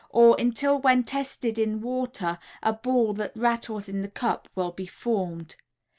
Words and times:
or, 0.09 0.35
until 0.39 0.79
when 0.79 1.03
tested 1.03 1.59
in 1.59 1.79
water 1.79 2.39
a 2.63 2.73
ball 2.73 3.13
that 3.13 3.31
rattles 3.37 3.87
in 3.87 4.01
the 4.01 4.09
cup 4.09 4.49
will 4.55 4.71
be 4.71 4.87
formed. 4.87 5.55